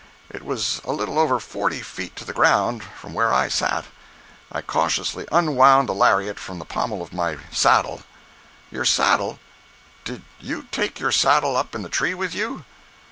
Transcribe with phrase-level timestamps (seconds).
[0.31, 3.85] It was a little over forty feet to the ground from where I sat.
[4.51, 8.01] I cautiously unwound the lariat from the pommel of my saddle—"
[8.71, 9.37] "Your saddle?
[10.03, 12.65] Did you take your saddle up in the tree with you?"